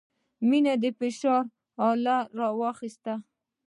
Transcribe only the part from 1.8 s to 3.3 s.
اله راواخيسته.